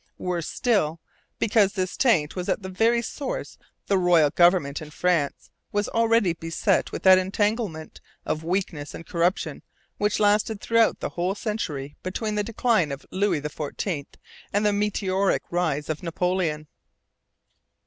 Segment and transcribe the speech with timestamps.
[0.17, 0.99] Worse still,
[1.37, 6.33] because this taint was at the very source, the royal government in France was already
[6.33, 9.61] beset with that entanglement of weakness and corruption
[9.99, 14.07] which lasted throughout the whole century between the decline of Louis XIV
[14.51, 16.65] and the meteoric rise of Napoleon.